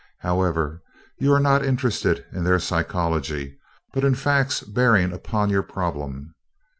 [0.21, 0.81] However,
[1.19, 3.59] you are not interested in their psychology,
[3.93, 6.33] but in facts bearing upon your problem.